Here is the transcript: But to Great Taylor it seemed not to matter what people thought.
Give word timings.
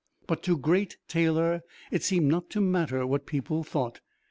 But 0.25 0.41
to 0.41 0.57
Great 0.57 0.97
Taylor 1.07 1.61
it 1.91 2.01
seemed 2.01 2.25
not 2.25 2.49
to 2.49 2.59
matter 2.59 3.05
what 3.05 3.27
people 3.27 3.63
thought. 3.63 3.99